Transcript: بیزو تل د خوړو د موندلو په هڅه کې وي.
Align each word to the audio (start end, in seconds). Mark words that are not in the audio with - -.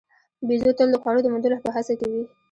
بیزو 0.47 0.71
تل 0.77 0.87
د 0.91 0.95
خوړو 1.01 1.23
د 1.23 1.27
موندلو 1.33 1.63
په 1.63 1.69
هڅه 1.75 1.93
کې 1.99 2.07
وي. 2.11 2.23